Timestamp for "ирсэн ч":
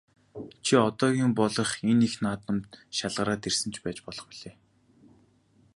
3.49-3.75